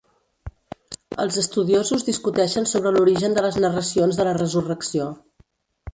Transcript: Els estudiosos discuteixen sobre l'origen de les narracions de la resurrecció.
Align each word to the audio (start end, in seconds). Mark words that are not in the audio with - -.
Els 1.25 1.37
estudiosos 1.41 2.07
discuteixen 2.09 2.67
sobre 2.71 2.95
l'origen 2.97 3.37
de 3.39 3.47
les 3.47 3.61
narracions 3.65 4.21
de 4.23 4.27
la 4.29 4.37
resurrecció. 4.43 5.07